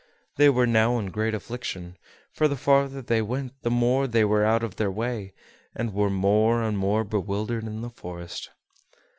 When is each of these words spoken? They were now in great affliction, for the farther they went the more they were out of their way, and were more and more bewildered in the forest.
They 0.35 0.49
were 0.49 0.65
now 0.65 0.97
in 0.97 1.11
great 1.11 1.35
affliction, 1.35 1.95
for 2.31 2.47
the 2.47 2.55
farther 2.55 3.03
they 3.03 3.21
went 3.21 3.61
the 3.61 3.69
more 3.69 4.07
they 4.07 4.25
were 4.25 4.43
out 4.43 4.63
of 4.63 4.77
their 4.77 4.89
way, 4.89 5.31
and 5.75 5.93
were 5.93 6.09
more 6.09 6.63
and 6.63 6.75
more 6.75 7.03
bewildered 7.03 7.65
in 7.65 7.81
the 7.83 7.89
forest. 7.91 8.49